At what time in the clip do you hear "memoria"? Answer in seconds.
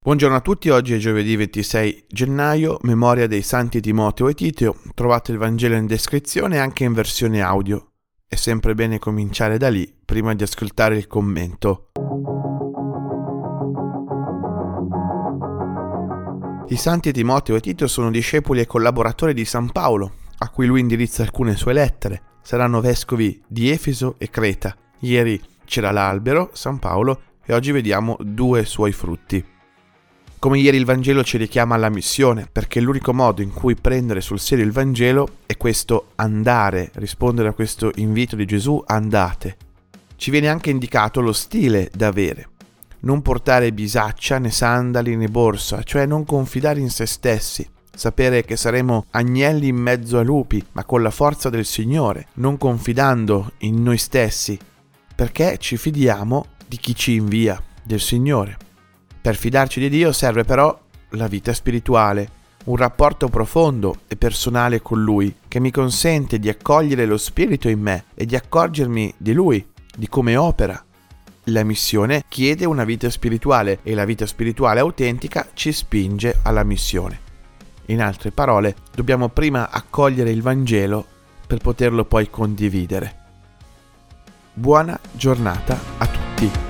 2.82-3.26